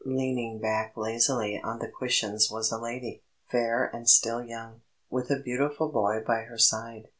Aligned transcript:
Leaning 0.03 0.57
back 0.57 0.97
lazily 0.97 1.61
on 1.63 1.77
the 1.77 1.87
cushions 1.87 2.49
was 2.49 2.71
a 2.71 2.77
lady, 2.79 3.21
fair 3.51 3.85
and 3.93 4.09
still 4.09 4.43
young, 4.43 4.81
with 5.11 5.29
a 5.29 5.37
beautiful 5.39 5.89
boy 5.91 6.19
by 6.25 6.39
her 6.41 6.57
side. 6.57 7.07